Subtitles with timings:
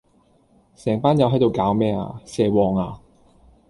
[0.75, 2.19] 成班友喺度搞咩呀？
[2.25, 2.99] 蛇王呀？